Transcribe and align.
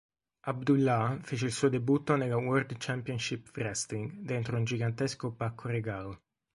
Abdullah 0.47 1.19
fece 1.21 1.45
il 1.45 1.51
suo 1.51 1.69
debutto 1.69 2.15
nella 2.15 2.35
World 2.39 2.73
Championship 2.79 3.51
Wrestling 3.53 4.11
dentro 4.25 4.57
un 4.57 4.63
gigantesco 4.63 5.31
pacco 5.31 5.67
regalo. 5.67 6.21